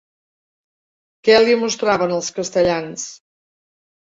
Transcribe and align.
Què 1.29 1.35
li 1.43 1.57
mostraven 1.65 2.15
els 2.17 2.33
castellans? 2.39 3.05